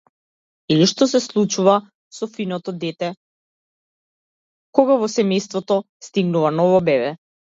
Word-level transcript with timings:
Или 0.75 0.85
што 0.91 1.07
се 1.09 1.19
случува 1.25 1.75
со 2.19 2.29
финото 2.37 2.73
дете 2.85 3.09
кога 4.79 4.95
во 5.03 5.11
семејството 5.17 5.79
стигнува 6.09 6.53
ново 6.61 6.83
бебе. 6.91 7.13